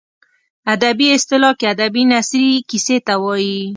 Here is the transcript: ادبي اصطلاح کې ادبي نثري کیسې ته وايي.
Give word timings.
ادبي 0.73 1.07
اصطلاح 1.17 1.53
کې 1.59 1.65
ادبي 1.73 2.03
نثري 2.11 2.51
کیسې 2.69 2.97
ته 3.05 3.13
وايي. 3.23 3.61